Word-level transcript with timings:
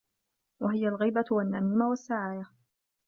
وَهِيَ 0.61 0.87
الْغِيبَةُ 0.87 1.25
وَالنَّمِيمَةُ 1.31 1.89
وَالسِّعَايَةُ 1.89 2.47